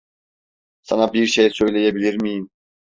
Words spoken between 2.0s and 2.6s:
miyim?